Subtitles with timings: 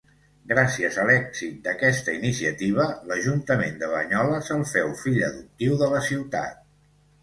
[0.51, 6.63] Gràcies a l’èxit d'aquesta iniciativa, l'Ajuntament de Banyoles el feu Fill Adoptiu de la Ciutat.